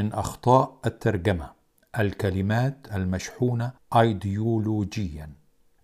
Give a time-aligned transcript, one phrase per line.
[0.00, 1.50] من أخطاء الترجمة
[1.98, 5.30] الكلمات المشحونة أيديولوجيا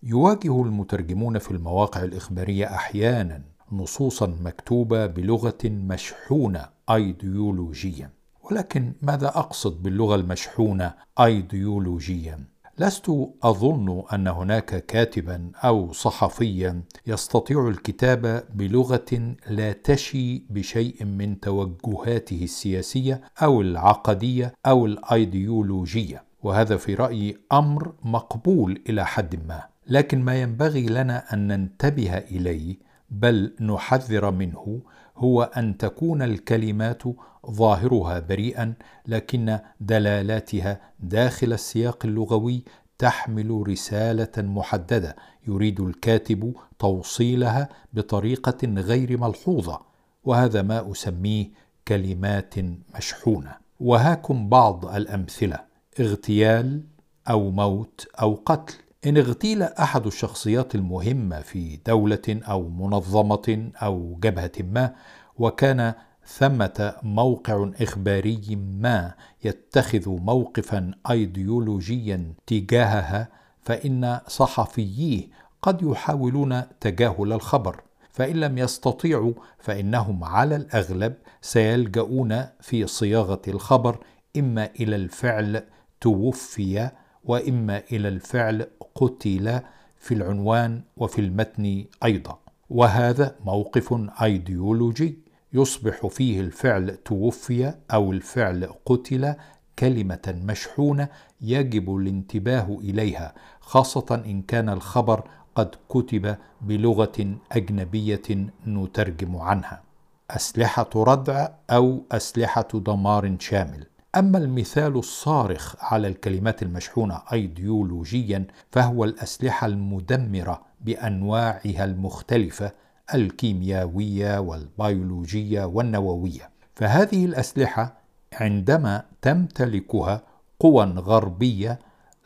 [0.03, 3.41] يواجه المترجمون في المواقع الإخبارية أحيانا
[3.71, 8.09] نصوصا مكتوبة بلغة مشحونة أيديولوجيا
[8.43, 12.39] ولكن ماذا أقصد باللغة المشحونة أيديولوجيا؟
[12.79, 13.11] لست
[13.43, 23.21] أظن أن هناك كاتبا أو صحفيا يستطيع الكتابه بلغة لا تشي بشيء من توجهاته السياسية
[23.43, 29.63] أو العقدية أو الأيديولوجية وهذا في رأيي أمر مقبول إلى حد ما.
[29.87, 32.77] لكن ما ينبغي لنا أن ننتبه إليه
[33.09, 34.81] بل نحذر منه
[35.17, 37.03] هو أن تكون الكلمات
[37.51, 38.73] ظاهرها بريئا
[39.07, 42.63] لكن دلالاتها داخل السياق اللغوي
[42.97, 45.15] تحمل رسالة محددة
[45.47, 49.81] يريد الكاتب توصيلها بطريقة غير ملحوظة
[50.23, 51.47] وهذا ما أسميه
[51.87, 52.55] كلمات
[52.95, 53.55] مشحونة.
[53.79, 55.59] وهاكم بعض الأمثلة
[55.99, 56.83] اغتيال
[57.29, 58.73] أو موت أو قتل.
[59.05, 64.95] إن اغتيل أحد الشخصيات المهمة في دولة أو منظمة أو جبهة ما
[65.37, 65.93] وكان
[66.25, 73.29] ثمة موقع إخباري ما يتخذ موقفا ايديولوجيا تجاهها
[73.61, 75.27] فإن صحفييه
[75.61, 77.81] قد يحاولون تجاهل الخبر.
[78.11, 83.97] فإن لم يستطيعوا فإنهم على الأغلب سيلجؤون في صياغة الخبر
[84.37, 85.63] إما إلى الفعل
[86.01, 86.89] توفي
[87.27, 89.59] وإما إلى الفعل قتل
[89.97, 92.39] في العنوان وفي المتن أيضا.
[92.69, 95.17] وهذا موقف ايديولوجي
[95.53, 99.35] يصبح فيه الفعل توفي أو الفعل قتل
[99.79, 101.07] كلمة مشحونة
[101.41, 105.23] يجب الانتباه إليها خاصة إن كان الخبر
[105.55, 109.83] قد كتب بلغة أجنبية نترجم عنها.
[110.31, 113.85] أسلحة ردع أو أسلحة دمار شامل.
[114.19, 122.71] أما المثال الصارخ على الكلمات المشحونة ايديولوجيا فهو الأسلحة المدمرة بأنواعها المختلفة
[123.13, 126.49] الكيميائيه والبيولوجية والنووية.
[126.75, 127.97] فهذه الأسلحة
[128.33, 130.21] عندما تمتلكها
[130.59, 131.79] قوى غربية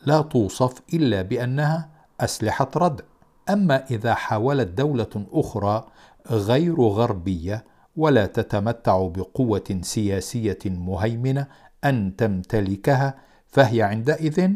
[0.05, 3.03] لا توصف إلا بأنها أسلحة ردع
[3.49, 5.85] أما إذا حاولت دولة أخرى
[6.29, 7.65] غير غربية
[7.95, 11.47] ولا تتمتع بقوة سياسية مهيمنة
[11.83, 13.15] أن تمتلكها
[13.47, 14.51] فهي عندئذ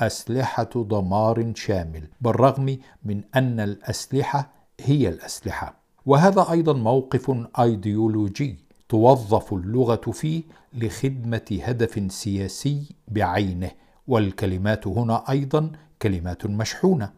[0.00, 5.80] أسلحة دمار شامل بالرغم من أن الأسلحة هي الأسلحة.
[6.06, 8.58] وهذا أيضا موقف أيديولوجي
[8.88, 10.42] توظف اللغة فيه
[10.74, 13.70] لخدمة هدف سياسي بعينه
[14.06, 17.12] والكلمات هنا أيضا كلمات مشحونة.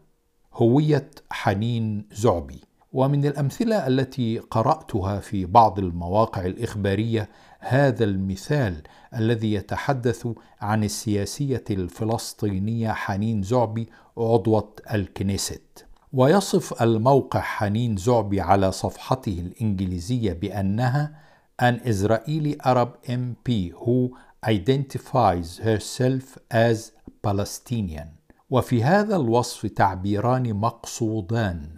[0.53, 2.61] هوية حنين زعبي.
[2.93, 7.29] ومن الأمثلة التي قرأتها في بعض المواقع الإخبارية
[7.63, 8.81] هذا المثال
[9.15, 10.27] الذي يتحدث
[10.61, 15.85] عن السياسية الفلسطينية حنين زعبي عضوة الكنيست.
[16.13, 21.23] ويصف الموقع حنين زعبي على صفحته الإنجليزية بأنها
[21.61, 26.91] an Israeli Arab MP who identifies herself as
[27.21, 28.07] Palestinian
[28.49, 31.69] وفي هذا الوصف تعبيران مقصودان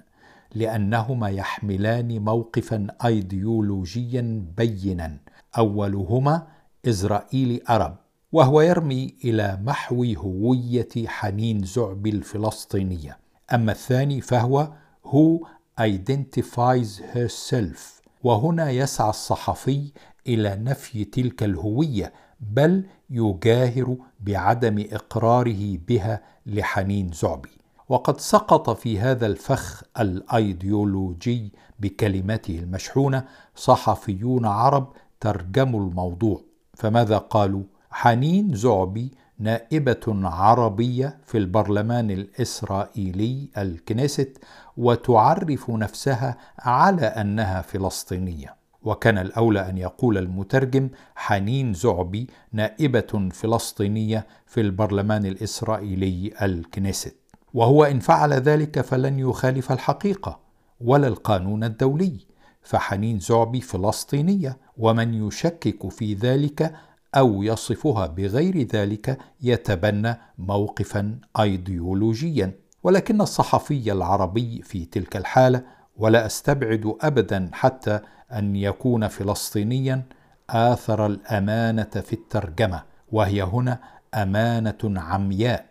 [0.55, 5.17] لأنهما يحملان موقفا أيديولوجيا بينا.
[5.57, 6.47] أولهما
[6.85, 7.95] إسرائيلي أرب
[8.31, 13.17] وهو يرمي إلى محو هوية حنين زعبي الفلسطينية.
[13.53, 14.67] أما الثاني فهو
[15.05, 15.47] who
[15.81, 19.91] identifies herself وهنا يسعى الصحفي
[20.27, 27.49] إلى نفي تلك الهوية بل يجاهر بعدم إقراره بها لحنين زعبي.
[27.89, 34.93] وقد سقط في هذا الفخ الأيديولوجي بكلماته المشحونة صحفيون عرب
[35.25, 36.41] ترجموا الموضوع.
[36.73, 44.37] فماذا قالوا؟ حنين زعبي نائبة عربية في البرلمان الإسرائيلي الكنيست
[44.77, 48.55] وتعرف نفسها على أنها فلسطينية.
[48.83, 57.15] وكان الأولى أن يقول المترجم حنين زعبي نائبة فلسطينية في البرلمان الإسرائيلي الكنيست.
[57.53, 60.39] وهو إن فعل ذلك فلن يخالف الحقيقة
[60.81, 62.34] ولا القانون الدولي.
[62.65, 66.73] فحنين زعبي فلسطينية ومن يشكك في ذلك
[67.15, 72.51] أو يصفها بغير ذلك يتبنى موقفا ايديولوجيا.
[72.83, 75.63] ولكن الصحفي العربي في تلك الحالة
[75.97, 77.99] ولا أستبعد ابدا حتى
[78.31, 80.03] أن يكون فلسطينيا
[80.49, 83.79] آثر الأمانة في الترجمة وهي هنا
[84.13, 85.65] أمانة عمياء.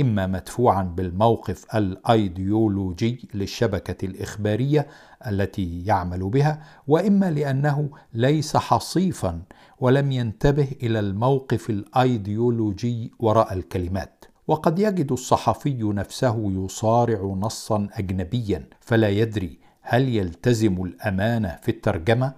[0.00, 4.86] إما مدفوعا بالموقف الأيديولوجي للشبكة الإخبارية
[5.26, 9.42] التي يعمل بها وإما لأنه ليس حصيفا
[9.80, 14.24] ولم ينتبه إلى الموقف الأيديولوجي وراء الكلمات.
[14.48, 22.34] وقد يجد الصحفي نفسه يصارع نصا اجنبيا فلا يدري هل يلتزم الأمانة في الترجمة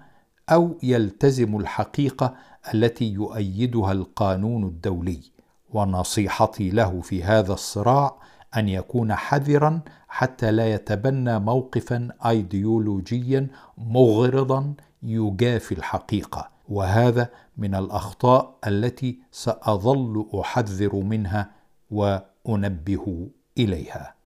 [0.51, 2.35] أو يلتزم الحقيقة
[2.75, 5.21] التي يؤيدها القانون الدولي.
[5.71, 8.17] ونصيحتي له في هذا الصراع
[8.57, 13.47] أن يكون حذرا حتى لا يتبنى موقفا ايديولوجيا
[13.79, 16.51] مغرضا يجافي الحقيقة.
[16.69, 21.51] وهذا من الأخطاء التي سأظل أحذر منها
[21.91, 23.29] وأنبه
[23.59, 24.15] إليها.